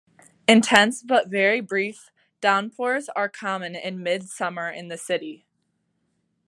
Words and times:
Intense 0.47 1.03
but 1.03 1.27
very 1.29 1.61
brief 1.61 2.09
downpours 2.41 3.07
are 3.09 3.29
common 3.29 3.75
in 3.75 4.01
mid-summer 4.01 4.67
in 4.67 4.87
the 4.87 4.97
city. 4.97 5.45